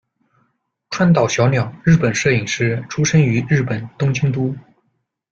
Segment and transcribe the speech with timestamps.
[0.89, 4.55] 川岛小鸟，日本摄影师，出生于日本东京都。